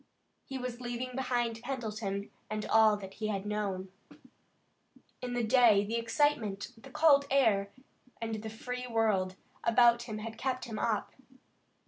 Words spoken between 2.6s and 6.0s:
all that he had known. In the day the